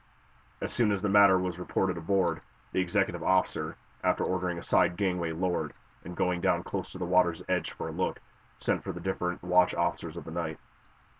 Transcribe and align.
As 0.61 0.73
soon 0.73 0.91
as 0.91 1.03
the 1.03 1.09
matter 1.09 1.37
was 1.37 1.59
reported 1.59 1.95
aboard, 1.95 2.41
the 2.71 2.81
executive 2.81 3.21
officer, 3.21 3.77
after 4.03 4.23
ordering 4.23 4.57
a 4.57 4.63
side 4.63 4.97
gangway 4.97 5.31
lowered, 5.31 5.73
and 6.03 6.17
going 6.17 6.41
down 6.41 6.63
close 6.63 6.91
to 6.93 6.97
the 6.97 7.05
water's 7.05 7.43
edge 7.47 7.69
for 7.73 7.87
a 7.89 7.91
look, 7.91 8.19
sent 8.57 8.83
for 8.83 8.93
the 8.93 8.99
different 8.99 9.43
watch 9.43 9.75
officers 9.75 10.17
of 10.17 10.23
the 10.25 10.31
night. 10.31 10.57